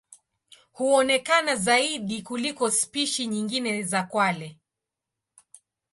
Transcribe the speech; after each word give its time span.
Huonekana 0.71 1.55
zaidi 1.55 2.21
kuliko 2.21 2.71
spishi 2.71 3.27
nyingine 3.27 3.83
za 3.83 4.03
kwale. 4.03 4.57